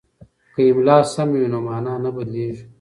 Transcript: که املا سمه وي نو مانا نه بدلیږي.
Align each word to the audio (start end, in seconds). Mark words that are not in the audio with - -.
که 0.53 0.61
املا 0.69 0.97
سمه 1.13 1.37
وي 1.41 1.47
نو 1.53 1.59
مانا 1.67 1.93
نه 2.03 2.09
بدلیږي. 2.15 2.63